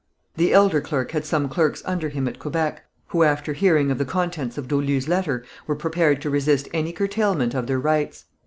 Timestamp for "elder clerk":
0.51-1.11